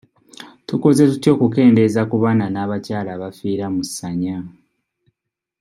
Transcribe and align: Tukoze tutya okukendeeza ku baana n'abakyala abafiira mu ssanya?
Tukoze 0.67 1.01
tutya 1.11 1.29
okukendeeza 1.35 2.01
ku 2.09 2.15
baana 2.23 2.45
n'abakyala 2.49 3.09
abafiira 3.13 3.65
mu 3.75 3.81
ssanya? 3.87 4.37